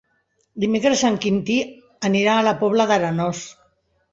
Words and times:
Dimecres 0.63 1.03
en 1.09 1.19
Quintí 1.27 1.57
anirà 2.09 2.39
a 2.39 2.47
la 2.49 2.55
Pobla 2.63 2.89
d'Arenós. 2.93 3.45